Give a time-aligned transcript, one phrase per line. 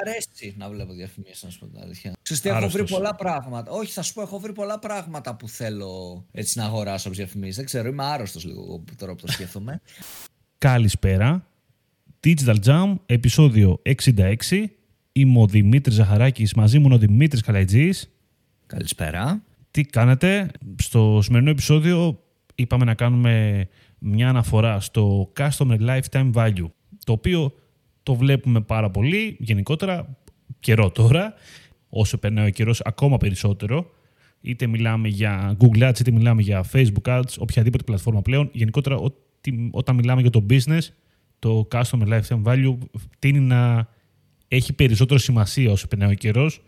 [0.00, 2.12] αρέσει να βλέπω διαφημίσεις, να σου πω την αλήθεια.
[2.22, 3.70] Ξέρετε, έχω βρει πολλά πράγματα.
[3.70, 7.56] Όχι, θα σου πω, έχω βρει πολλά πράγματα που θέλω έτσι να αγοράσω από διαφημίσεις.
[7.56, 9.80] Δεν ξέρω, είμαι άρρωστος λίγο τώρα που το σκέφτομαι.
[10.58, 11.46] Καλησπέρα.
[12.26, 13.82] Digital Jam, επεισόδιο
[14.16, 14.34] 66.
[15.12, 18.10] Είμαι ο Δημήτρης Ζαχαράκης, μαζί μου ο Δημήτρης Καλαϊτζής.
[18.66, 19.42] Καλησπέρα.
[19.70, 22.22] Τι κάνετε, στο σημερινό επεισόδιο
[22.54, 23.66] είπαμε να κάνουμε
[23.98, 26.70] μια αναφορά στο Customer Lifetime Value,
[27.04, 27.54] το οποίο
[28.02, 30.16] το βλέπουμε πάρα πολύ γενικότερα
[30.60, 31.34] καιρό τώρα,
[31.88, 33.90] όσο περνάει ο καιρός ακόμα περισσότερο,
[34.40, 38.98] είτε μιλάμε για Google Ads, είτε μιλάμε για Facebook Ads, οποιαδήποτε πλατφόρμα πλέον, γενικότερα
[39.70, 40.82] όταν μιλάμε για το business,
[41.38, 42.76] το Customer Lifetime Value
[43.18, 43.88] τίνει να
[44.48, 46.62] έχει περισσότερο σημασία όσο περνάει ο καιρός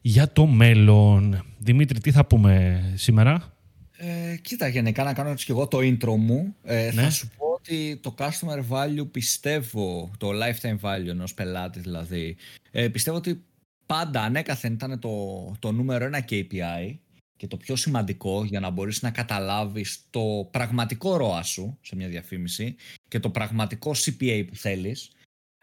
[0.00, 1.44] για το μέλλον.
[1.58, 3.54] Δημήτρη, τι θα πούμε σήμερα;
[3.96, 6.54] Ε, κοίτα, γενικά να κάνω έτσι και εγώ το intro μου.
[6.62, 7.02] Ε, ναι.
[7.02, 12.36] Θα σου πω ότι το customer value πιστεύω, το lifetime value ενός πελάτη δηλαδή,
[12.70, 13.44] ε, πιστεύω ότι
[13.86, 16.98] πάντα ανέκαθεν ήταν το, το νούμερο ένα KPI
[17.36, 22.08] και το πιο σημαντικό για να μπορείς να καταλάβεις το πραγματικό ROAS σου σε μια
[22.08, 22.76] διαφήμιση
[23.08, 25.10] και το πραγματικό CPA που θέλεις.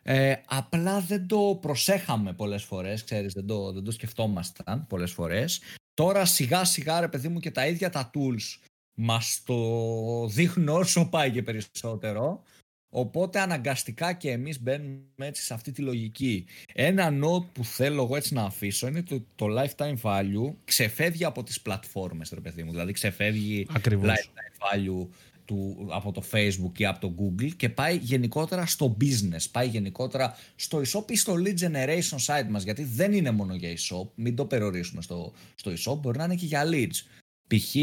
[0.03, 5.61] Ε, απλά δεν το προσέχαμε πολλές φορές, ξέρεις, δεν το, δεν το σκεφτόμασταν πολλές φορές.
[5.93, 8.67] Τώρα σιγά σιγά ρε παιδί μου και τα ίδια τα tools
[8.99, 12.43] μας το δείχνουν όσο πάει και περισσότερο.
[12.89, 16.45] Οπότε αναγκαστικά και εμείς μπαίνουμε έτσι σε αυτή τη λογική.
[16.73, 21.43] Ένα note που θέλω εγώ έτσι να αφήσω είναι το, το lifetime value ξεφεύγει από
[21.43, 22.71] τις πλατφόρμες ρε παιδί μου.
[22.71, 24.09] Δηλαδή ξεφεύγει Ακριβώς.
[24.09, 25.07] lifetime value
[25.45, 30.35] του, από το Facebook ή από το Google και πάει γενικότερα στο business, πάει γενικότερα
[30.55, 34.35] στο e-shop ή στο lead generation site μας γιατί δεν είναι μόνο για e-shop, μην
[34.35, 37.01] το περιορίσουμε στο, στο e-shop, μπορεί να είναι και για leads.
[37.47, 37.75] Π.χ.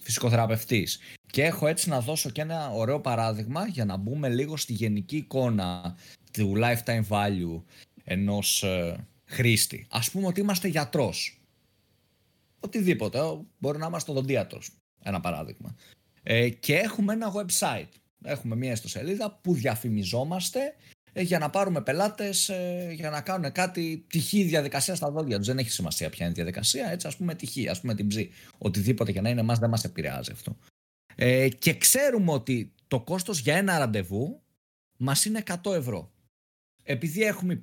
[0.00, 0.98] φυσικοθεραπευτής.
[1.26, 5.16] Και έχω έτσι να δώσω και ένα ωραίο παράδειγμα για να μπούμε λίγο στη γενική
[5.16, 5.96] εικόνα
[6.32, 7.62] του lifetime value
[8.04, 9.86] ενός ε, χρήστη.
[9.90, 11.40] Ας πούμε ότι είμαστε γιατρός.
[12.60, 13.18] Οτιδήποτε,
[13.58, 14.70] μπορεί να είμαστε οδοντίατρος.
[15.02, 15.76] Ένα παράδειγμα.
[16.22, 17.88] Ε, και έχουμε ένα website.
[18.24, 20.72] Έχουμε μια ιστοσελίδα που διαφημιζόμαστε ε,
[21.14, 25.46] για να πάρουμε πελάτες ε, για να κάνουν κάτι τυχή διαδικασία στα δόντια τους.
[25.46, 28.30] Δεν έχει σημασία ποια είναι η διαδικασία, έτσι ας πούμε τυχή, ας πούμε την ψή.
[28.58, 30.56] Οτιδήποτε και να είναι, εμάς δεν μας επηρεάζει αυτό.
[31.14, 34.42] Ε, και ξέρουμε ότι το κόστος για ένα ραντεβού
[34.96, 36.10] μας είναι 100 ευρώ.
[36.84, 37.60] Επειδή έχουμε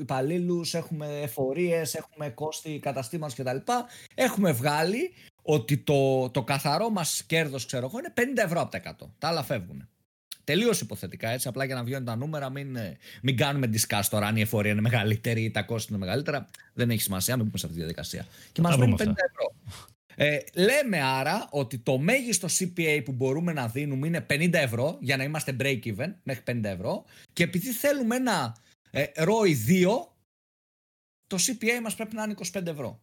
[0.00, 3.72] υπαλλήλους, έχουμε εφορίες, έχουμε κόστη καταστήματος κτλ.
[4.14, 5.12] Έχουμε βγάλει
[5.42, 9.10] ότι το, το καθαρό μας κέρδος, ξέρω εγώ, είναι 50 ευρώ από τα 100.
[9.18, 9.88] Τα άλλα φεύγουν.
[10.48, 14.26] Τελείως υποθετικά έτσι, απλά για να βγαίνουν τα νούμερα, μην, ε, μην κάνουμε discuss τώρα
[14.26, 16.46] αν η εφορία είναι μεγαλύτερη ή τα κόστη είναι μεγαλύτερα.
[16.74, 18.26] Δεν έχει σημασία, μην πούμε σε αυτή τη διαδικασία.
[18.52, 19.54] Και μας βγαίνουν 50 ευρώ.
[20.16, 25.16] Ε, λέμε άρα ότι το μέγιστο CPA που μπορούμε να δίνουμε είναι 50 ευρώ για
[25.16, 28.56] να είμαστε break-even μέχρι 50 ευρώ και επειδή θέλουμε ένα
[28.90, 30.06] ε, ROI 2
[31.26, 33.00] το CPA μας πρέπει να είναι 25 ευρώ.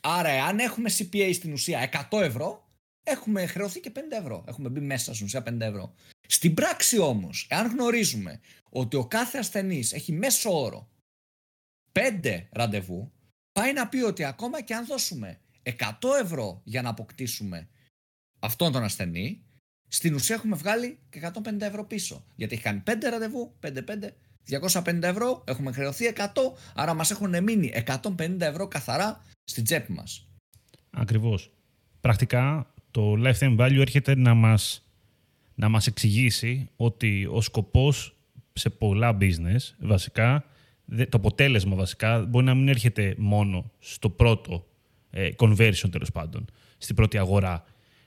[0.00, 2.65] Άρα, αν έχουμε CPA στην ουσία 100 ευρώ,
[3.06, 4.44] έχουμε χρεωθεί και 50 ευρώ.
[4.48, 5.94] Έχουμε μπει μέσα στην ουσία 50 ευρώ.
[6.26, 8.40] Στην πράξη όμως, εάν γνωρίζουμε
[8.70, 10.88] ότι ο κάθε ασθενής έχει μέσο όρο
[11.92, 13.12] 5 ραντεβού,
[13.52, 15.72] πάει να πει ότι ακόμα και αν δώσουμε 100
[16.22, 17.68] ευρώ για να αποκτήσουμε
[18.38, 19.44] αυτόν τον ασθενή,
[19.88, 22.24] στην ουσία έχουμε βγάλει και 150 ευρώ πίσω.
[22.34, 26.26] Γιατί έχει κάνει 5 ραντεβού, 5-5, 250 ευρώ, έχουμε χρεωθεί 100,
[26.74, 30.28] άρα μας έχουν μείνει 150 ευρώ καθαρά στην τσέπη μας.
[30.90, 31.52] Ακριβώς.
[32.00, 34.84] Πρακτικά το lifetime value έρχεται να μας,
[35.54, 38.16] να μας εξηγήσει ότι ο σκοπός
[38.52, 40.44] σε πολλά business βασικά,
[40.88, 44.66] το αποτέλεσμα βασικά μπορεί να μην έρχεται μόνο στο πρώτο
[45.10, 46.44] ε, conversion τέλος πάντων,
[46.78, 47.64] στην πρώτη αγορά.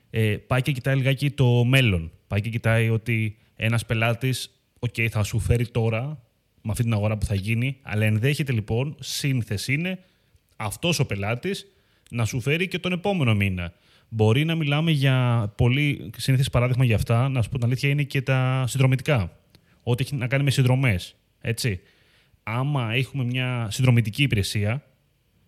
[0.09, 2.11] Ε, πάει και κοιτάει λιγάκι το μέλλον.
[2.27, 6.01] Πάει και κοιτάει ότι ένας πελάτης, OK, θα σου φέρει τώρα
[6.61, 9.99] με αυτή την αγορά που θα γίνει, αλλά ενδέχεται λοιπόν, σύνθεση είναι
[10.55, 11.67] αυτός ο πελάτης
[12.09, 13.73] να σου φέρει και τον επόμενο μήνα.
[14.09, 18.03] Μπορεί να μιλάμε για πολύ σύνθεση παράδειγμα για αυτά, να σου πω την αλήθεια, είναι
[18.03, 19.31] και τα συνδρομητικά.
[19.83, 21.15] Ό,τι έχει να κάνει με συνδρομές.
[21.41, 21.79] Έτσι.
[22.43, 24.83] Άμα έχουμε μια συνδρομητική υπηρεσία,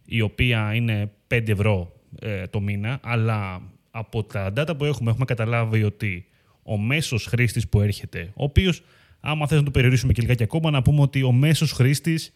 [0.05, 5.25] η οποία είναι 5 ευρώ ε, το μήνα, αλλά από τα data που έχουμε, έχουμε
[5.25, 6.25] καταλάβει ότι
[6.63, 8.83] ο μέσος χρήστης που έρχεται, ο οποίος,
[9.19, 12.33] άμα θες να το περιορίσουμε και λιγάκι ακόμα, να πούμε ότι ο μέσος χρήστης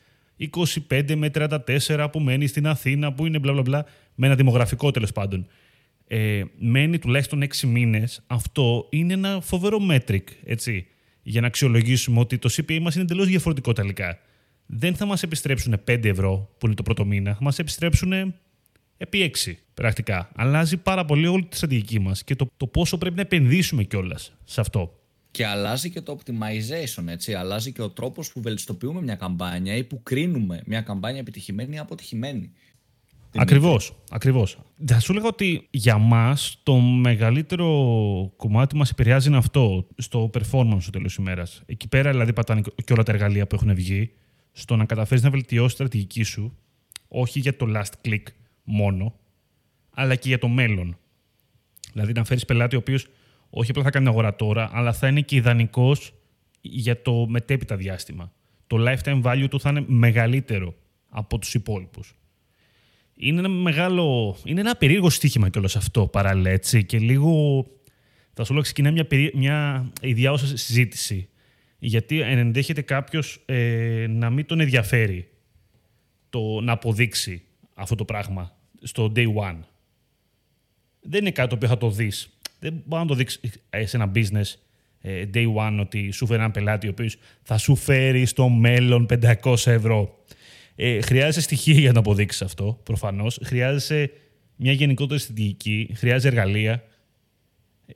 [0.90, 3.86] 25 με 34 που μένει στην Αθήνα, που είναι μπλα μπλα μπλα,
[4.16, 5.48] με ένα δημογραφικό τέλος πάντων.
[6.07, 10.88] Ε, μένει τουλάχιστον 6 μήνες, αυτό είναι ένα φοβερό metric, έτσι,
[11.22, 14.19] για να αξιολογήσουμε ότι το CPA μας είναι εντελώς διαφορετικό τελικά
[14.66, 18.34] δεν θα μας επιστρέψουν 5 ευρώ που είναι το πρώτο μήνα, θα μας επιστρέψουν
[18.98, 20.30] επί 6 πρακτικά.
[20.36, 24.34] Αλλάζει πάρα πολύ όλη τη στρατηγική μας και το, το πόσο πρέπει να επενδύσουμε κιόλας
[24.44, 25.00] σε αυτό.
[25.31, 27.34] και αλλάζει και το optimization, έτσι.
[27.34, 31.78] Αλλάζει και ο τρόπος που βελτιστοποιούμε μια καμπάνια ή που κρίνουμε μια καμπάνια επιτυχημένη ή
[31.78, 32.51] αποτυχημένη.
[33.38, 33.96] Ακριβώς.
[34.10, 34.58] Ακριβώς.
[34.86, 37.68] Θα σου λέγα ότι για μας το μεγαλύτερο
[38.36, 41.64] κομμάτι μας επηρεάζει είναι αυτό, στο performance στο τέλος ημέρας.
[41.66, 44.12] Εκεί πέρα δηλαδή πατάνε και όλα τα εργαλεία που έχουν βγει,
[44.52, 46.58] στο να καταφέρεις να βελτιώσεις τη στρατηγική σου,
[47.08, 48.24] όχι για το last click
[48.64, 49.14] μόνο,
[49.90, 50.98] αλλά και για το μέλλον.
[51.94, 53.08] Δηλαδή να φέρεις πελάτη ο οποίος
[53.50, 56.14] όχι απλά θα κάνει αγορά τώρα, αλλά θα είναι και ιδανικός
[56.62, 58.32] για το μετέπειτα διάστημα.
[58.68, 60.76] Το lifetime value του θα είναι μεγαλύτερο
[61.10, 62.16] από τους υπόλοιπους
[63.16, 64.38] είναι ένα μεγάλο.
[64.44, 66.84] Είναι ένα περίεργο στοίχημα κιόλας αυτό παράλληλα έτσι.
[66.84, 67.66] Και λίγο.
[68.34, 69.32] Θα σου λέω, ξεκινάει μια, περί...
[69.36, 71.30] μια ιδιάωσα συζήτηση.
[71.80, 75.30] Γιατί ενδέχεται κάποιος ε, να μην τον ενδιαφέρει
[76.30, 77.42] το να αποδείξει
[77.74, 79.60] αυτό το πράγμα στο day one.
[81.02, 82.30] Δεν είναι κάτι το οποίο θα το δεις.
[82.60, 83.40] Δεν μπορεί να το δείξεις
[83.84, 84.54] σε ένα business
[85.02, 89.08] ε, day one ότι σου φέρει έναν πελάτη ο οποίος θα σου φέρει στο μέλλον
[89.44, 90.24] 500 ευρώ.
[90.75, 93.39] Ε, χρειάζεσαι στοιχεία για να αποδείξεις αυτό, προφανώς.
[93.44, 94.12] Χρειάζεσαι
[94.56, 96.83] μια γενικότερη στρατηγική, χρειάζεσαι εργαλεία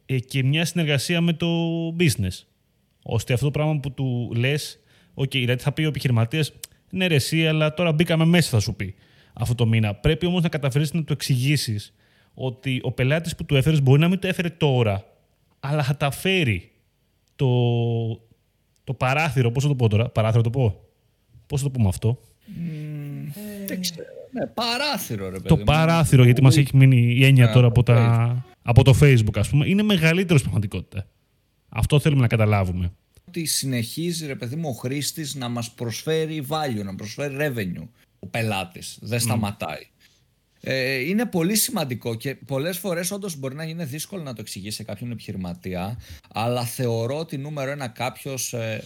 [0.06, 1.48] ε, και μια συνεργασία με το
[2.00, 2.44] business.
[3.04, 4.80] Ώστε αυτό το πράγμα που του λες,
[5.16, 6.54] OK, δηλαδή θα πει ο επιχειρηματίας,
[6.90, 8.96] ναι, ρε, εσύ, αλλά τώρα μπήκαμε μέσα, θα σου πει
[9.34, 9.96] αυτό το μήνα.
[9.96, 11.94] Πρέπει όμως να καταφέρεις να του εξηγήσεις
[12.34, 15.06] ότι ο πελάτης που του έφερες μπορεί να μην το έφερε τώρα,
[15.60, 16.72] αλλά θα τα φέρει
[17.36, 17.48] το,
[18.84, 19.52] το παράθυρο.
[19.52, 20.84] Πώς θα το πω τώρα, παράθυρο το πω.
[21.48, 22.20] Πώς θα το πούμε αυτό.
[23.68, 24.08] Δεν ξέρω.
[24.32, 25.48] Ναι, παράθυρο, ρε παιδί.
[25.48, 29.36] Το παράθυρο, γιατί μας έχει μείνει η έννοια ναι, τώρα από, τα, από το Facebook,
[29.36, 31.08] ας πούμε, είναι μεγαλύτερος στην πραγματικότητα.
[31.70, 32.92] Αυτό θέλουμε να καταλάβουμε.
[33.28, 37.88] Ότι συνεχίζει, ρε παιδί μου, ο χρήστης να μας προσφέρει value, να προσφέρει revenue.
[38.20, 38.98] Ο πελάτης.
[39.02, 39.88] Δεν σταματάει.
[40.62, 44.76] Ε, είναι πολύ σημαντικό και πολλές φορές όντως μπορεί να είναι δύσκολο να το εξηγήσει
[44.76, 46.00] σε κάποιον επιχειρηματία
[46.34, 48.84] αλλά θεωρώ ότι νούμερο ένα κάποιος ε,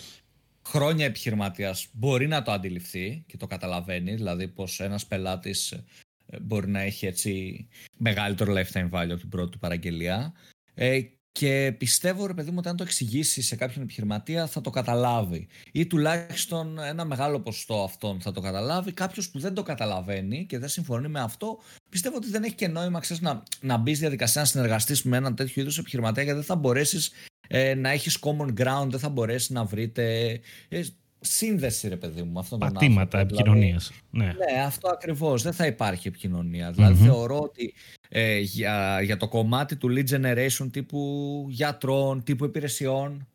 [0.68, 6.70] χρόνια επιχειρηματίας μπορεί να το αντιληφθεί και το καταλαβαίνει, δηλαδή πως ένας πελάτης ε, μπορεί
[6.70, 7.68] να έχει έτσι
[7.98, 10.34] μεγαλύτερο lifetime value από την πρώτη του παραγγελία.
[10.74, 11.02] Ε,
[11.32, 15.48] και πιστεύω ρε παιδί μου ότι αν το εξηγήσει σε κάποιον επιχειρηματία θα το καταλάβει.
[15.72, 18.92] Ή τουλάχιστον ένα μεγάλο ποσοστό αυτόν θα το καταλάβει.
[18.92, 22.68] Κάποιος που δεν το καταλαβαίνει και δεν συμφωνεί με αυτό πιστεύω ότι δεν έχει και
[22.68, 26.48] νόημα ξέρεις, να, να μπεις διαδικασία να συνεργαστείς με έναν τέτοιο είδους επιχειρηματία γιατί δεν
[26.48, 27.12] θα μπορέσεις
[27.48, 30.82] ε, να έχεις common ground, δεν θα μπορέσεις να βρείτε ε,
[31.24, 33.92] σύνδεση, ρε παιδί μου, με αυτόν τον Πατήματα επικοινωνίας.
[34.12, 34.54] Δηλαδή, ναι.
[34.54, 35.42] ναι, αυτό ακριβώς.
[35.42, 36.72] Δεν θα υπάρχει επικοινωνία.
[36.72, 37.74] Δηλαδή, θεωρώ ότι
[38.10, 43.28] ε, για, για το κομμάτι του lead generation τύπου γιατρών, τύπου υπηρεσιών,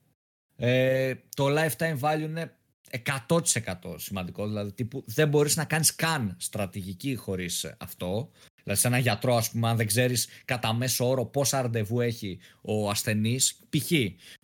[0.57, 2.53] ε, το lifetime value είναι
[3.29, 3.39] 100%
[3.97, 4.47] σημαντικό.
[4.47, 8.31] Δηλαδή, τύπου, δεν μπορείς να κάνεις καν στρατηγική χωρίς αυτό.
[8.69, 12.39] Δηλαδή, σε ένα γιατρό, ας πούμε, αν δεν ξέρεις κατά μέσο όρο πόσα ραντεβού έχει
[12.61, 13.91] ο ασθενής, π.χ.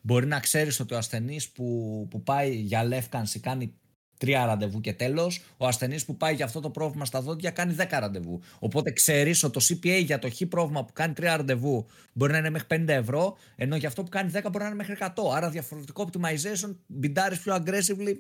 [0.00, 3.74] μπορεί να ξέρεις ότι ο ασθενής που, που πάει για λεύκανση κάνει
[4.18, 5.42] τρία ραντεβού και τέλος.
[5.56, 8.40] Ο ασθενής που πάει για αυτό το πρόβλημα στα δόντια κάνει 10 ραντεβού.
[8.58, 12.38] Οπότε ξέρεις ότι το CPA για το χ πρόβλημα που κάνει τρία ραντεβού μπορεί να
[12.38, 15.08] είναι μέχρι 50 ευρώ, ενώ για αυτό που κάνει 10 μπορεί να είναι μέχρι 100.
[15.34, 18.14] Άρα διαφορετικό optimization, μπιντάρεις πιο aggressively,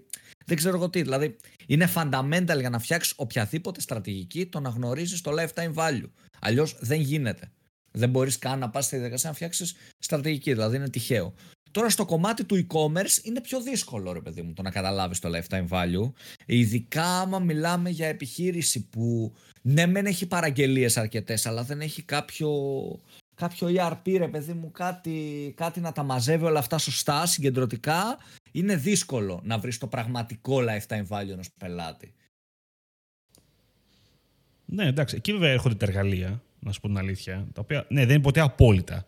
[0.44, 1.02] δεν ξέρω εγώ τι.
[1.02, 1.36] Δηλαδή
[1.66, 6.10] είναι fundamental για να φτιάξεις οποιαδήποτε στρατηγική το να γνωρίζεις το lifetime value.
[6.40, 7.50] Αλλιώς δεν γίνεται.
[7.90, 11.34] Δεν μπορείς καν να πας στη διαδικασία να φτιάξεις στρατηγική, δηλαδή είναι τυχαίο.
[11.74, 15.30] Τώρα στο κομμάτι του e-commerce είναι πιο δύσκολο ρε παιδί μου το να καταλάβεις το
[15.34, 16.12] lifetime value.
[16.46, 22.50] Ειδικά άμα μιλάμε για επιχείρηση που ναι μεν έχει παραγγελίες αρκετές αλλά δεν έχει κάποιο,
[23.34, 28.18] κάποιο ERP ρε παιδί μου κάτι, κάτι να τα μαζεύει όλα αυτά σωστά, συγκεντρωτικά
[28.52, 32.12] είναι δύσκολο να βρεις το πραγματικό lifetime value ενός πελάτη.
[34.64, 35.16] Ναι, εντάξει.
[35.16, 37.46] Εκεί βέβαια έρχονται τα εργαλεία, να σου πω την αλήθεια.
[37.52, 39.06] Τα οποία, ναι, δεν είναι ποτέ απόλυτα.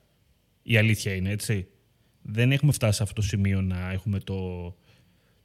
[0.63, 1.67] Η αλήθεια είναι, έτσι
[2.29, 4.75] δεν έχουμε φτάσει σε αυτό το σημείο να έχουμε το,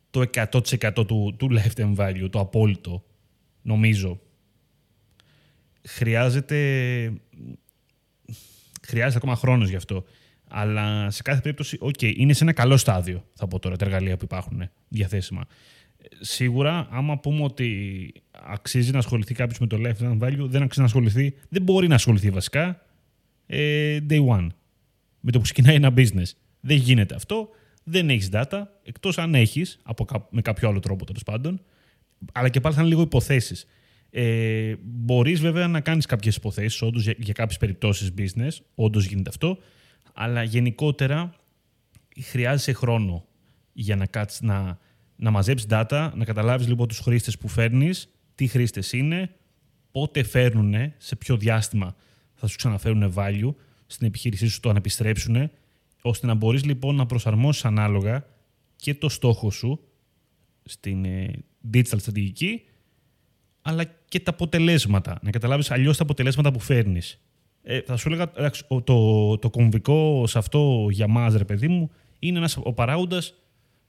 [0.09, 3.03] το 100% του, του lifetime value, το απόλυτο,
[3.61, 4.19] νομίζω.
[5.88, 6.57] Χρειάζεται,
[8.88, 10.03] χρειάζεται ακόμα χρόνος γι' αυτό.
[10.53, 14.17] Αλλά σε κάθε περίπτωση, OK, είναι σε ένα καλό στάδιο, θα πω τώρα, τα εργαλεία
[14.17, 15.45] που υπάρχουν διαθέσιμα.
[16.19, 20.85] Σίγουρα, άμα πούμε ότι αξίζει να ασχοληθεί κάποιος με το lifetime value, δεν αξίζει να
[20.85, 22.85] ασχοληθεί, δεν μπορεί να ασχοληθεί βασικά
[23.45, 24.47] ε, day one.
[25.19, 26.31] Με το που ξεκινάει ένα business.
[26.62, 27.50] Δεν γίνεται αυτό.
[27.84, 29.82] Δεν έχεις data, εκτός αν έχεις,
[30.30, 31.62] με κάποιο άλλο τρόπο τέλος πάντων.
[32.34, 33.65] Αλλά και πάλι θα είναι λίγο υποθέσεις.
[34.10, 39.30] Ε, Μπορείς βέβαια να κάνεις κάποιες υποθέσεις, όντως για, για κάποιες περιπτώσεις business, όντως γίνεται
[39.30, 39.58] αυτό.
[40.13, 41.36] Αλλά γενικότερα
[42.22, 43.25] χρειάζεσαι χρόνο
[43.74, 44.80] για να, κάτσεις, να,
[45.15, 49.36] να μαζέψεις data, να καταλάβεις λοιπόν τους χρήστες που φέρνεις, τι χρήστες είναι,
[49.91, 51.96] πότε φέρνουν, σε ποιο διάστημα
[52.34, 53.53] θα σου ξαναφέρουν value
[53.86, 55.51] στην επιχείρησή σου το να επιστρέψουν
[56.01, 58.25] ώστε να μπορείς λοιπόν να προσαρμόσεις ανάλογα
[58.75, 59.79] και το στόχο σου
[60.63, 61.31] στην ε,
[61.74, 62.62] digital στρατηγική
[63.62, 65.20] αλλά και τα αποτελέσματα.
[65.22, 67.22] Να καταλάβεις αλλιώς τα αποτελέσματα που φέρνεις.
[67.63, 68.31] Ε, θα σου έλεγα,
[68.84, 73.34] το, το κομβικό σε αυτό για μας, ρε παιδί μου, είναι ένας ο παράγοντας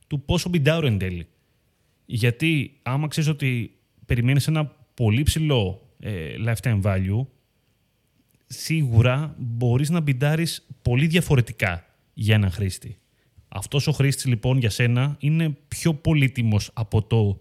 [0.06, 1.26] του πόσο μπιντάρω εν τέλει.
[2.06, 3.76] Γιατί άμα ξέρεις ότι
[4.06, 7.26] περιμένεις ένα πολύ ψηλό ε, lifetime value,
[8.46, 12.96] σίγουρα μπορείς να μπιντάρεις πολύ διαφορετικά για έναν χρήστη.
[13.48, 17.40] Αυτός ο χρήστης λοιπόν για σένα είναι πιο πολύτιμος από το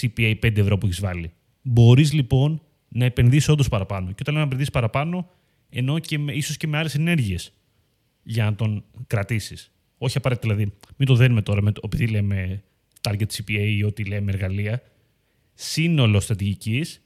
[0.00, 1.32] CPA 5 ευρώ που έχεις βάλει.
[1.62, 4.06] Μπορείς λοιπόν να επενδύσεις όντως παραπάνω.
[4.06, 5.30] Και όταν λέω να επενδύσεις παραπάνω,
[5.68, 7.52] ενώ και με, ίσως και με άλλες ενέργειες
[8.22, 9.72] για να τον κρατήσεις.
[9.98, 12.62] Όχι απαραίτητα δηλαδή, μην το δένουμε τώρα με το, επειδή λέμε
[13.00, 14.82] target CPA ή ό,τι λέμε εργαλεία.
[15.54, 17.02] Σύνολο στρατηγικής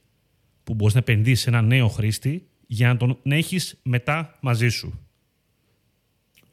[0.64, 5.05] που μπορείς να επενδύσεις σε ένα νέο χρήστη για να τον έχεις μετά μαζί σου.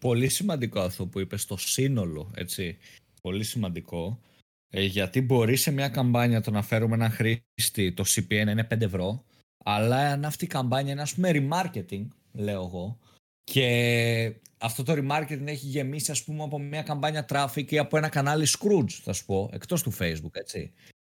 [0.03, 2.77] Πολύ σημαντικό αυτό που είπες το σύνολο, έτσι.
[3.21, 4.19] Πολύ σημαντικό.
[4.69, 8.81] Ε, γιατί μπορεί σε μια καμπάνια το να φέρουμε ένα χρήστη, το CPN είναι 5
[8.81, 9.23] ευρώ,
[9.65, 12.99] αλλά αν αυτή η καμπάνια είναι ας πούμε remarketing, λέω εγώ,
[13.43, 18.09] και αυτό το remarketing έχει γεμίσει ας πούμε από μια καμπάνια traffic ή από ένα
[18.09, 20.71] κανάλι Scrooge, θα σου πω, εκτός του Facebook, έτσι.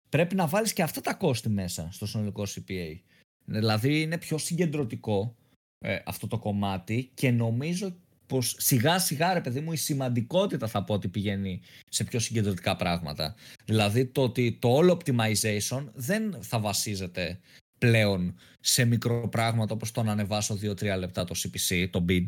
[0.10, 3.00] Πρέπει να βάλεις και αυτά τα κόστη μέσα στο συνολικό CPA.
[3.46, 5.36] Δηλαδή είναι πιο συγκεντρωτικό
[5.80, 7.96] ε, αυτό το κομμάτι και νομίζω
[8.30, 12.76] πως σιγά σιγά ρε παιδί μου η σημαντικότητα θα πω ότι πηγαίνει σε πιο συγκεντρωτικά
[12.76, 13.36] πράγματα.
[13.66, 17.40] Δηλαδή το ότι το όλο optimization δεν θα βασίζεται
[17.78, 22.28] πλέον σε μικρό πράγματα όπως το να ανεβάσω 2-3 λεπτά το CPC, το bid,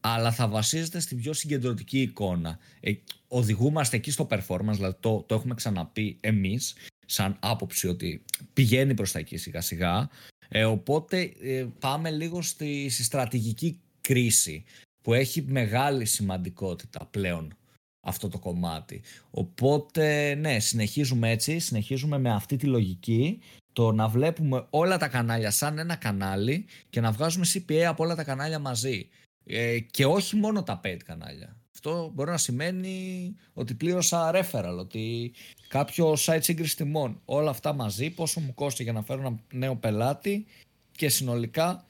[0.00, 2.58] αλλά θα βασίζεται στην πιο συγκεντρωτική εικόνα.
[2.80, 2.92] Ε,
[3.28, 6.74] οδηγούμαστε εκεί στο performance, δηλαδή το, το έχουμε ξαναπεί εμείς,
[7.06, 10.08] σαν άποψη ότι πηγαίνει προς τα εκεί σιγά σιγά,
[10.48, 14.64] ε, οπότε ε, πάμε λίγο στη, στη στρατηγική κρίση
[15.06, 17.56] που έχει μεγάλη σημαντικότητα πλέον
[18.00, 19.02] αυτό το κομμάτι.
[19.30, 23.40] Οπότε ναι, συνεχίζουμε έτσι, συνεχίζουμε με αυτή τη λογική
[23.72, 28.14] το να βλέπουμε όλα τα κανάλια σαν ένα κανάλι και να βγάζουμε CPA από όλα
[28.14, 29.08] τα κανάλια μαζί.
[29.44, 31.56] Ε, και όχι μόνο τα paid κανάλια.
[31.74, 35.32] Αυτό μπορεί να σημαίνει ότι πλήρωσα referral, ότι
[35.68, 37.20] κάποιο site σύγκριση τιμών.
[37.24, 40.46] Όλα αυτά μαζί, πόσο μου κόστει για να φέρω ένα νέο πελάτη
[40.92, 41.84] και συνολικά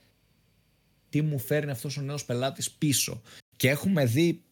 [1.17, 3.23] τι μου φέρνει αυτός ο νέος πελάτης πίσω.
[3.57, 4.45] Και έχουμε δει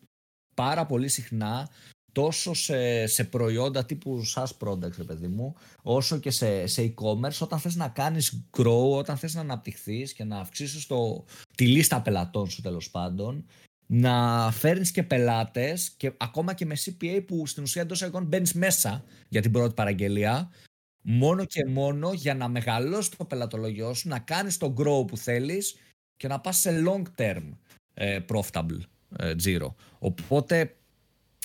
[0.54, 1.68] πάρα πολύ συχνά
[2.12, 7.38] τόσο σε, σε προϊόντα τύπου SaaS products, ρε παιδί μου, όσο και σε, σε e-commerce,
[7.40, 12.02] όταν θες να κάνεις grow, όταν θες να αναπτυχθείς και να αυξήσεις το, τη λίστα
[12.02, 13.47] πελατών σου τέλος πάντων,
[13.87, 18.52] να φέρνεις και πελάτες και ακόμα και με CPA που στην ουσία εντός εγών μπαίνεις
[18.52, 20.50] μέσα για την πρώτη παραγγελία,
[21.02, 25.76] μόνο και μόνο για να μεγαλώσει το πελατολογιό σου, να κάνεις το grow που θέλεις
[26.16, 27.42] και να πας σε long term
[27.94, 28.80] ε, profitable
[29.16, 29.75] ε, zero.
[29.99, 30.76] Οπότε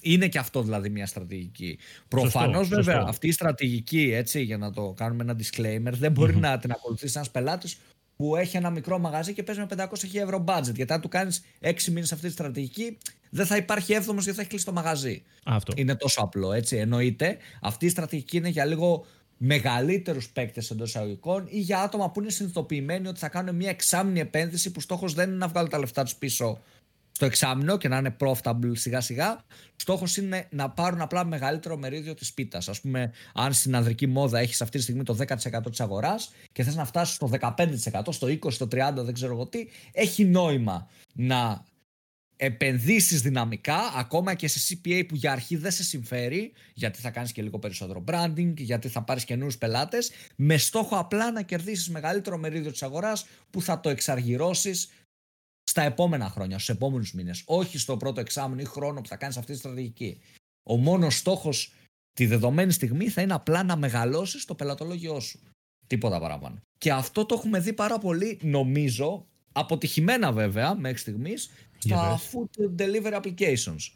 [0.02, 1.80] είναι και αυτό δηλαδή μια στρατηγική.
[2.08, 6.58] Προφανώς βέβαια αυτή η στρατηγική, έτσι, για να το κάνουμε ένα disclaimer, δεν μπορει να
[6.58, 7.78] την ακολουθήσει ένας πελάτης
[8.16, 10.74] που έχει ένα μικρό μαγαζί και παίζει με 500 ευρώ budget.
[10.74, 12.98] Γιατί αν του κάνεις 6 μήνες αυτή τη στρατηγική,
[13.30, 15.24] δεν θα υπάρχει έβδομος γιατί θα έχει κλείσει το μαγαζί.
[15.46, 15.74] Αυτό.
[15.76, 16.78] Είναι τόσο απλό, έτσι.
[16.78, 17.38] Εννοείται.
[17.62, 19.06] Αυτή η στρατηγική είναι για λίγο
[19.42, 24.20] μεγαλύτερους παίκτες εντός εισαγωγικών ή για άτομα που είναι συνειδητοποιημένοι ότι θα κάνουν μια εξάμεινη
[24.20, 26.62] επένδυση που στόχος δεν είναι να βγάλουν τα λεφτά τους πίσω
[27.12, 29.44] στο εξάμεινο και να είναι profitable σιγά σιγά.
[29.76, 32.70] Στόχος είναι να πάρουν απλά μεγαλύτερο μερίδιο της πίτας.
[32.70, 36.64] Α πούμε, αν στην ανδρική μόδα έχεις αυτή τη στιγμή το 10% της αγοράς και
[36.64, 40.88] θες να φτάσεις στο 15%, στο 20%, στο 30%, δεν ξέρω εγώ τι, έχει νόημα
[41.14, 41.66] να
[42.42, 47.32] επενδύσεις δυναμικά ακόμα και σε CPA που για αρχή δεν σε συμφέρει γιατί θα κάνεις
[47.32, 52.38] και λίγο περισσότερο branding γιατί θα πάρεις καινούριους πελάτες με στόχο απλά να κερδίσεις μεγαλύτερο
[52.38, 54.90] μερίδιο της αγοράς που θα το εξαργυρώσεις
[55.64, 59.38] στα επόμενα χρόνια, στους επόμενους μήνες όχι στο πρώτο εξάμεινο ή χρόνο που θα κάνεις
[59.38, 60.20] αυτή τη στρατηγική.
[60.64, 61.74] Ο μόνος στόχος
[62.14, 65.40] τη δεδομένη στιγμή θα είναι απλά να μεγαλώσεις το πελατολόγιο σου.
[65.88, 66.62] Τίποτα παραπάνω.
[66.78, 73.22] Και αυτό το έχουμε δει πάρα πολύ νομίζω αποτυχημένα βέβαια μέχρι στιγμής στα food delivery
[73.22, 73.94] applications.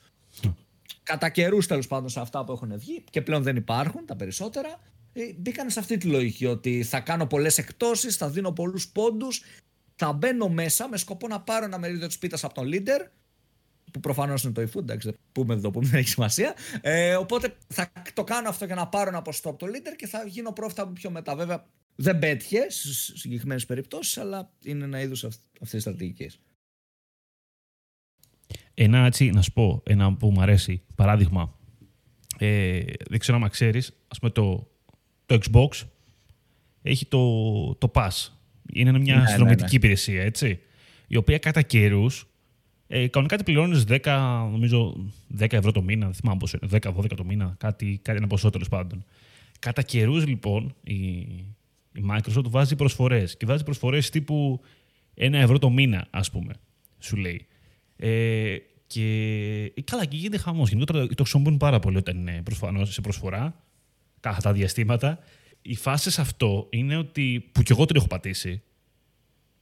[1.04, 4.80] Κατά καιρούς τέλος πάντων σε αυτά που έχουν βγει και πλέον δεν υπάρχουν τα περισσότερα,
[5.14, 9.42] ε, μπήκαν σε αυτή τη λογική ότι θα κάνω πολλές εκτόσει, θα δίνω πολλούς πόντους,
[9.96, 13.08] θα μπαίνω μέσα με σκοπό να πάρω ένα μερίδιο της πίτας από τον leader,
[13.92, 16.56] που προφανώς είναι το eFood, εντάξει, δεν πούμε εδώ, πούμε, δεν έχει σημασία.
[16.82, 20.08] Ε, οπότε θα το κάνω αυτό για να πάρω ένα ποσοστό από το leader και
[20.08, 21.36] θα γίνω profitable πιο μετά.
[21.36, 26.40] Βέβαια, δεν πέτυχε σε συγκεκριμένες περιπτώσεις, αλλά είναι ένα είδος αυτής της στρατηγικής.
[28.74, 31.54] Ένα έτσι, να σου πω, ένα που μου αρέσει, παράδειγμα,
[32.38, 34.68] ε, δεν ξέρω αν ξέρεις, ας πούμε το,
[35.26, 35.88] το Xbox
[36.82, 38.28] έχει το, το Pass.
[38.74, 39.66] Είναι μια ναι, ναι, ναι.
[39.70, 40.60] υπηρεσία, έτσι,
[41.08, 42.28] η οποία κατά καιρούς
[42.88, 44.00] Ε, κανονικά τι πληρώνεις 10,
[44.52, 44.96] νομίζω
[45.40, 48.50] 10 ευρώ το μήνα, δεν θυμάμαι πόσο είναι, 10-12 το μήνα, κάτι, κάτι ένα ποσό
[48.50, 49.06] τέλος πάντων.
[49.60, 50.96] Κατά καιρούς λοιπόν η,
[51.94, 54.62] η Microsoft βάζει προσφορές και βάζει προσφορές τύπου
[55.16, 56.54] 1 ευρώ το μήνα, ας πούμε,
[57.00, 57.48] σου λέει.
[57.96, 58.58] Ε,
[58.88, 59.06] και
[59.76, 60.70] ε, καλά, και γίνεται χαμός.
[60.70, 62.44] Γενικότερα το χρησιμοποιούν πάρα πολύ όταν είναι
[62.84, 63.64] σε προσφορά,
[64.20, 65.20] κάθε τα διαστήματα.
[65.62, 68.62] Η φάση σε αυτό είναι ότι, που κι εγώ την έχω πατήσει,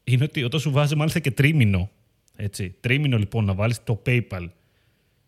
[0.04, 1.90] είναι ότι όταν σου βάζει μάλιστα και τρίμηνο,
[2.36, 4.48] έτσι, τρίμηνο λοιπόν να βάλεις το PayPal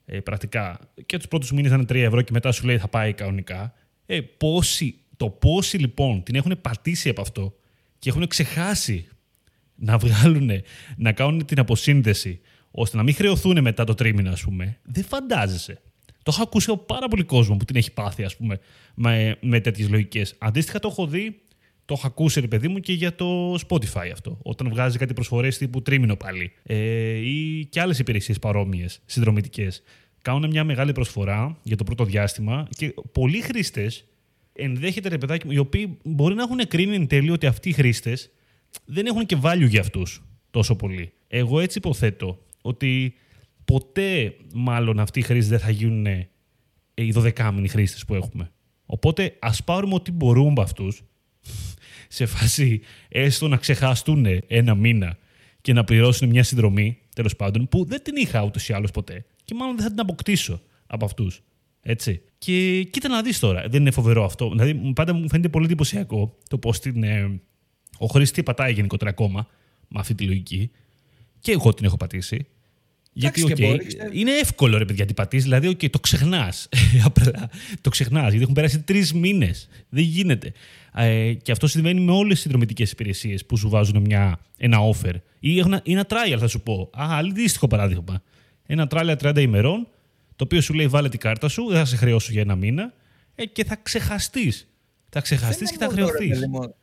[0.05, 3.13] ε, πρακτικά και τους πρώτους μήνες είναι 3 ευρώ και μετά σου λέει θα πάει
[3.13, 3.73] κανονικά,
[4.05, 7.55] ε, πόσοι, το πόσοι λοιπόν την έχουν πατήσει από αυτό
[7.99, 9.07] και έχουν ξεχάσει
[9.75, 10.49] να βγάλουν,
[10.97, 12.39] να κάνουν την αποσύνδεση
[12.75, 15.81] ώστε να μην χρεωθούν μετά το τρίμηνο, ας πούμε, δεν φαντάζεσαι.
[16.23, 18.59] Το έχω ακούσει από πάρα πολύ κόσμο που την έχει πάθει, ας πούμε,
[18.95, 20.35] με, με τέτοιες λογικές.
[20.37, 21.41] Αντίστοιχα, το έχω δει,
[21.85, 24.37] το έχω ακούσει, ρε παιδί μου, και για το Spotify αυτό.
[24.41, 26.51] Όταν βγάζει κάτι προσφορές τύπου τρίμηνο πάλι.
[26.63, 26.77] Ε,
[27.15, 29.83] ή και άλλες υπηρεσίες παρόμοιες, συνδρομητικές.
[30.21, 34.05] Κάνουν μια μεγάλη προσφορά για το πρώτο διάστημα και πολλοί χρήστες
[34.53, 38.29] ενδέχεται, ρε παιδάκι, οι οποίοι μπορεί να έχουν κρίνει εν τέλει ότι αυτοί οι χρήστες
[38.85, 41.11] δεν έχουν και value για αυτούς τόσο πολύ.
[41.27, 43.13] Εγώ έτσι υποθέτω ότι
[43.65, 46.29] ποτέ μάλλον αυτοί οι χρήστες δεν θα γίνουν ε,
[46.93, 48.51] οι 12 χρήστες που έχουμε.
[48.85, 51.03] Οπότε ας πάρουμε ό,τι μπορούμε από αυτούς
[52.07, 55.17] σε φάση έστω να ξεχαστούν ένα μήνα
[55.61, 59.25] και να πληρώσουν μια συνδρομή, τέλος πάντων, που δεν την είχα ούτως ή άλλως ποτέ.
[59.43, 61.41] Και μάλλον δεν θα την αποκτήσω από αυτούς.
[61.81, 62.21] Έτσι.
[62.37, 64.49] Και κοίτα να δεις τώρα, δεν είναι φοβερό αυτό.
[64.49, 67.03] Δηλαδή, πάντα μου φαίνεται πολύ εντυπωσιακό το πώς την.
[67.03, 67.41] Ε,
[67.97, 69.47] ο χρήστης πατάει γενικότερα ακόμα
[69.87, 70.71] με αυτή τη λογική.
[71.39, 72.47] Και εγώ την έχω πατήσει.
[73.13, 73.77] Γιατί okay,
[74.11, 75.43] είναι εύκολο ρε παιδιά, την πατήσει.
[75.43, 76.69] Δηλαδή, okay, το ξεχνάς.
[77.05, 77.49] Απλά
[77.81, 78.27] το ξεχνάς.
[78.27, 79.69] Γιατί έχουν περάσει τρεις μήνες.
[79.89, 80.51] Δεν γίνεται.
[80.93, 85.13] Ε, και αυτό συμβαίνει με όλες τις συνδρομητικές υπηρεσίες που σου βάζουν μια, ένα offer.
[85.39, 86.89] Ή ένα, ένα trial, θα σου πω.
[86.97, 88.23] Α, αντίστοιχο παράδειγμα.
[88.65, 89.87] Ένα trial 30 ημερών,
[90.35, 92.93] το οποίο σου λέει βάλε την κάρτα σου, δεν θα σε χρεώσω για ένα μήνα
[93.35, 94.67] ε, και θα ξεχαστείς
[95.13, 96.39] θα ξεχαστείς και θα χρεωθείς.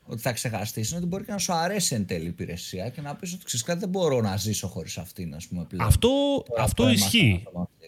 [0.06, 3.00] Ότι θα ξεχαστείς είναι ότι μπορεί και να σου αρέσει εν τέλει η υπηρεσία και
[3.00, 5.64] να πεις ότι ξέρεις κάτι δεν μπορώ να ζήσω χωρίς αυτήν, ας πούμε.
[5.64, 5.86] Πλέον.
[5.86, 6.08] Αυτό,
[6.58, 7.42] αυτό ισχύει.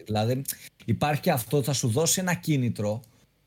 [0.05, 0.43] Δηλαδή
[0.85, 3.01] υπάρχει και αυτό, θα σου δώσει ένα κίνητρο.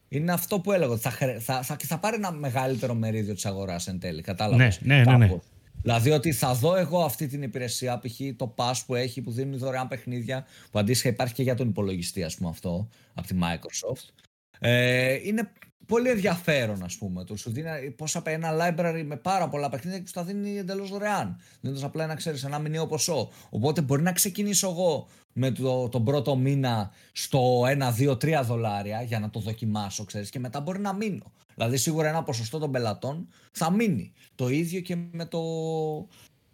[0.08, 4.00] Είναι αυτό που έλεγα, θα, θα, θα, θα πάρει ένα μεγαλύτερο μερίδιο της αγοράς εν
[4.00, 4.22] τέλει.
[4.22, 5.40] Κατάλαβες; Ναι, ναι, ναι, ναι.
[5.82, 8.20] Δηλαδή ότι θα δω εγώ αυτή την υπηρεσία, π.χ.
[8.36, 12.24] το Pass που έχει, που δίνει δωρεάν παιχνίδια, που αντίστοιχα υπάρχει και για τον υπολογιστή,
[12.24, 14.25] ας πούμε αυτό, από τη Microsoft.
[14.68, 15.52] Ε, είναι
[15.86, 17.24] πολύ ενδιαφέρον, ας πούμε.
[17.24, 20.90] Το σου δίνει πόσα ένα library με πάρα πολλά παιχνίδια και σου τα δίνει εντελώς
[20.90, 21.40] δωρεάν.
[21.62, 23.30] Δίνοντα απλά ένα, ξέρεις, ένα μηνιαίο ποσό.
[23.50, 29.02] Οπότε μπορεί να ξεκινήσω εγώ με το, τον πρώτο μήνα στο 1, 2, 3 δολάρια
[29.02, 31.32] για να το δοκιμάσω, ξέρεις, και μετά μπορεί να μείνω.
[31.56, 34.14] Δηλαδή, σίγουρα ένα ποσοστό των πελατών θα μείνει.
[34.36, 35.40] Το ίδιο και με το,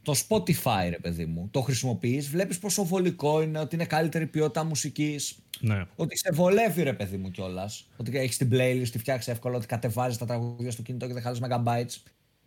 [0.01, 1.47] το Spotify, ρε παιδί μου.
[1.51, 5.37] Το χρησιμοποιείς, βλέπεις πόσο βολικό είναι, ότι είναι καλύτερη ποιότητα μουσικής.
[5.59, 5.85] Ναι.
[5.95, 7.87] Ότι σε βολεύει, ρε παιδί μου κιόλας.
[7.97, 11.21] Ότι έχεις την playlist, τη φτιάξεις εύκολα, ότι κατεβάζεις τα τραγούδια στο κινητό και δεν
[11.21, 11.95] χάζει megabytes.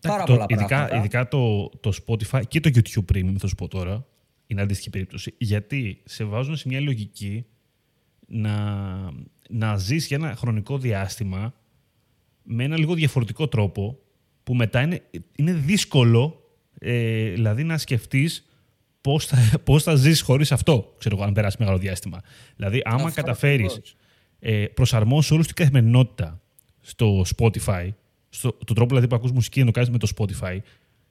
[0.00, 0.96] Πάρα πολλά ειδικά, πράγματα.
[0.96, 4.06] Ειδικά το, το Spotify και το YouTube Premium, θα σου πω τώρα,
[4.46, 5.34] είναι αντίστοιχη περίπτωση.
[5.38, 7.46] Γιατί σε βάζουν σε μια λογική
[8.26, 8.54] να,
[9.48, 11.54] να ζεις για ένα χρονικό διάστημα
[12.42, 13.98] με ένα λίγο διαφορετικό τρόπο
[14.44, 15.02] που μετά είναι,
[15.36, 16.43] είναι δύσκολο
[16.84, 18.46] ε, δηλαδή να σκεφτείς
[19.00, 22.20] πώς θα, πώς θα ζήσει χωρίς αυτό, ξέρω εγώ, αν περάσει μεγάλο διάστημα.
[22.56, 23.80] Δηλαδή, άμα καταφέρεις
[24.38, 26.40] ε, προσαρμόσεις όλη την καθημερινότητα
[26.80, 27.88] στο Spotify,
[28.28, 30.58] στο, τον τρόπο δηλαδή που ακούς μουσική να το κάνεις με το Spotify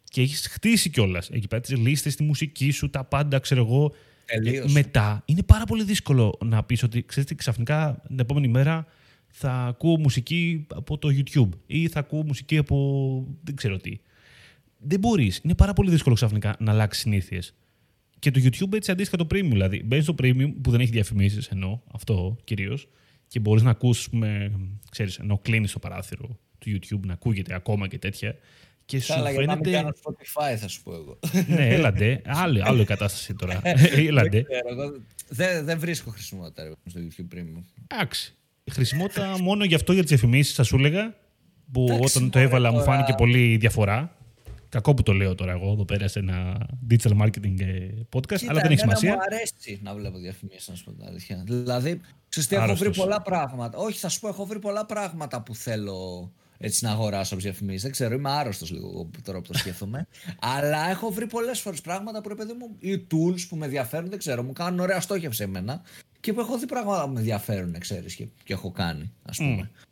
[0.04, 3.94] και έχεις χτίσει κιόλας εκεί πέρα τις λίστες, τη μουσική σου, τα πάντα, ξέρω εγώ.
[4.26, 8.86] Ε, μετά είναι πάρα πολύ δύσκολο να πεις ότι ξέρετε, ξαφνικά την επόμενη μέρα
[9.28, 14.00] θα ακούω μουσική από το YouTube ή θα ακούω μουσική από δεν ξέρω τι
[14.84, 15.40] δεν μπορείς.
[15.44, 17.54] Είναι πάρα πολύ δύσκολο ξαφνικά να αλλάξεις συνήθειες.
[18.20, 19.50] Και το YouTube έτσι αντίστοιχα το premium.
[19.50, 22.88] Δηλαδή, μπαίνεις στο premium που δεν έχει διαφημίσεις, ενώ αυτό κυρίως,
[23.28, 24.10] και μπορείς να ακούσει,
[24.92, 28.36] ξέρεις, ενώ κλείνεις το παράθυρο του YouTube να ακούγεται ακόμα και τέτοια.
[28.86, 29.70] Και σου Καλά, φαίνεται.
[29.70, 31.20] Για να μην Spotify, θα σου πω εγώ.
[31.48, 32.22] ναι, έλαντε.
[32.26, 33.62] Άλλη, άλλη κατάσταση τώρα.
[34.08, 34.46] έλαντε.
[35.30, 37.64] δεν, δεν βρίσκω χρησιμότητα στο YouTube Premium.
[37.88, 38.36] Εντάξει.
[38.72, 41.16] Χρησιμότητα μόνο γι' αυτό για τις διαφημίσεις, θα σου έλεγα.
[41.72, 44.18] Που όταν το έβαλα μου φάνηκε πολύ διαφορά.
[44.74, 48.52] Κακό που το λέω τώρα εγώ εδώ πέρα σε ένα digital marketing ε, podcast, Κοίτα,
[48.52, 49.14] αλλά δεν έχει σημασία.
[49.14, 51.44] Μου αρέσει να βλέπω διαφημίσεις, να σου πω την αλήθεια.
[51.46, 53.78] Δηλαδή, ξέρετε, έχω βρει πολλά πράγματα.
[53.78, 57.82] Όχι, θα σου πω, έχω βρει πολλά πράγματα που θέλω έτσι να αγοράσω από διαφημίσεις.
[57.82, 60.08] Δεν ξέρω, είμαι άρρωστος λίγο τώρα που το σκέφτομαι.
[60.58, 64.10] αλλά έχω βρει πολλές φορές πράγματα που ρε παιδί μου, ή tools που με ενδιαφέρουν,
[64.10, 65.82] δεν ξέρω, μου κάνουν ωραία στόχευση εμένα
[66.20, 69.72] και που έχω δει πράγματα που με ενδιαφέρουν, ξέρεις και, και έχω κάνει, ας πούμε.
[69.74, 69.84] Mm.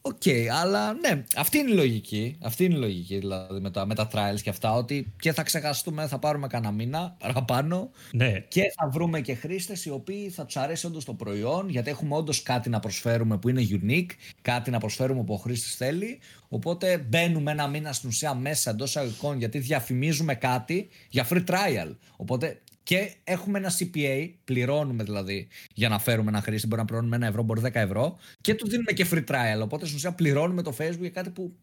[0.00, 2.38] OK, okay, αλλά ναι, αυτή είναι η λογική.
[2.42, 4.72] Αυτή είναι η λογική δηλαδή με τα, με τα trials και αυτά.
[4.72, 7.90] Ότι και θα ξεχαστούμε, θα πάρουμε κανένα μήνα παραπάνω.
[8.12, 8.44] Ναι.
[8.48, 12.16] Και θα βρούμε και χρήστες οι οποίοι θα τους αρέσει όντως το προϊόν, γιατί έχουμε
[12.16, 14.10] όντως κάτι να προσφέρουμε που είναι unique,
[14.42, 16.18] κάτι να προσφέρουμε που ο χρήστης θέλει.
[16.48, 21.96] Οπότε μπαίνουμε ένα μήνα στην ουσία μέσα εντός αγωγικών γιατί διαφημίζουμε κάτι για free trial.
[22.16, 26.66] Οπότε και έχουμε ένα CPA, πληρώνουμε δηλαδή για να φέρουμε ένα χρήστη.
[26.66, 28.18] Μπορεί να πληρώνουμε ένα ευρώ, μπορεί 10 ευρώ.
[28.40, 29.60] Και του δίνουμε και free trial.
[29.62, 31.56] Οπότε στην ουσία πληρώνουμε το Facebook για κάτι που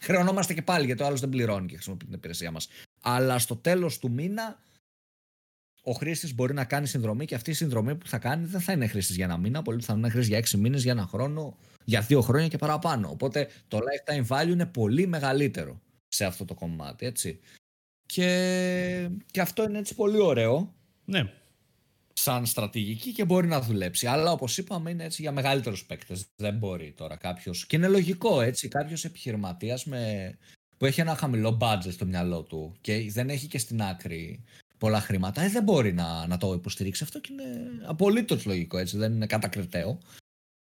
[0.00, 2.68] χρεωνόμαστε και πάλι γιατί ο άλλος δεν πληρώνει και χρησιμοποιεί την υπηρεσία μας.
[3.00, 4.62] Αλλά στο τέλος του μήνα
[5.82, 8.72] ο χρήστης μπορεί να κάνει συνδρομή και αυτή η συνδρομή που θα κάνει δεν θα
[8.72, 9.62] είναι χρήστης για ένα μήνα.
[9.62, 13.08] Πολλοί θα είναι χρήστης για 6 μήνες, για ένα χρόνο, για δύο χρόνια και παραπάνω.
[13.10, 17.06] Οπότε το lifetime value είναι πολύ μεγαλύτερο σε αυτό το κομμάτι.
[17.06, 17.40] Έτσι.
[18.12, 20.74] Και, και αυτό είναι έτσι πολύ ωραίο.
[21.04, 21.32] Ναι.
[22.12, 24.06] Σαν στρατηγική και μπορεί να δουλέψει.
[24.06, 26.26] Αλλά όπως είπαμε είναι έτσι για μεγαλύτερους παίκτες.
[26.36, 27.66] Δεν μπορεί τώρα κάποιος.
[27.66, 28.68] Και είναι λογικό έτσι.
[28.68, 30.32] Κάποιος επιχειρηματίας με...
[30.76, 34.44] που έχει ένα χαμηλό budget στο μυαλό του και δεν έχει και στην άκρη
[34.78, 37.44] πολλά χρήματα, ε, δεν μπορεί να, να το υποστηρίξει αυτό και είναι
[37.84, 38.96] απολύτως λογικό έτσι.
[38.96, 39.98] Δεν είναι κατακριτέο.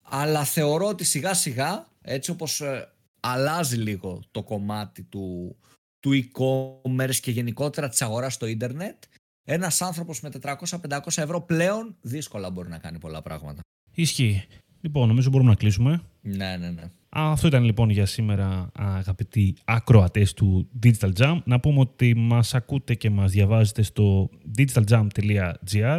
[0.03, 5.57] Αλλά θεωρώ ότι σιγά σιγά έτσι όπως ε, αλλάζει λίγο το κομμάτι του,
[6.01, 9.03] του e-commerce και γενικότερα της αγοράς στο ίντερνετ,
[9.45, 13.61] ένας άνθρωπος με 400-500 ευρώ πλέον δύσκολα μπορεί να κάνει πολλά πράγματα.
[13.95, 14.45] Ισχύει.
[14.81, 16.03] Λοιπόν, νομίζω μπορούμε να κλείσουμε.
[16.21, 16.83] Ναι, ναι, ναι.
[17.09, 21.39] Αυτό ήταν λοιπόν για σήμερα αγαπητοί ακροατές του Digital Jam.
[21.45, 25.99] Να πούμε ότι μας ακούτε και μας διαβάζετε στο digitaljam.gr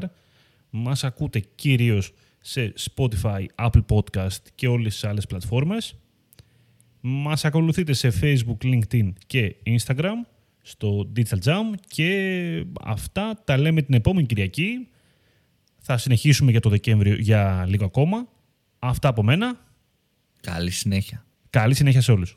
[0.70, 5.96] Μας ακούτε κυρίως σε Spotify, Apple Podcast και όλες τις άλλες πλατφόρμες.
[7.02, 10.26] Μας ακολουθείτε σε Facebook, LinkedIn και Instagram
[10.62, 14.88] στο Digital Jam και αυτά τα λέμε την επόμενη Κυριακή.
[15.80, 18.28] Θα συνεχίσουμε για το Δεκέμβριο για λίγο ακόμα.
[18.80, 19.60] Αυτά από μένα.
[20.42, 21.26] Καλή συνέχεια.
[21.50, 22.30] Καλή συνέχεια σε όλους.